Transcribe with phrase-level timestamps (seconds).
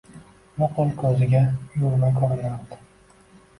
[0.61, 1.43] Nuqul ko‘ziga
[1.75, 2.83] uyurma ko‘rinardi